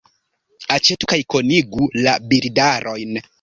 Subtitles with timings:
[0.75, 3.15] Aĉetu kaj konigu la bildarojn.